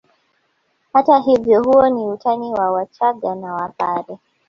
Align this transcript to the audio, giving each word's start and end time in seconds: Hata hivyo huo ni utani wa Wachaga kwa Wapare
Hata 0.93 1.19
hivyo 1.19 1.63
huo 1.63 1.89
ni 1.89 2.07
utani 2.07 2.53
wa 2.53 2.71
Wachaga 2.71 3.35
kwa 3.35 3.53
Wapare 3.53 4.17